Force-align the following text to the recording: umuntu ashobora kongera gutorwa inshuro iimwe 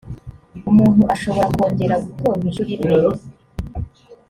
umuntu 0.69 1.03
ashobora 1.15 1.47
kongera 1.55 1.95
gutorwa 2.03 2.43
inshuro 2.49 2.69
iimwe 2.75 3.15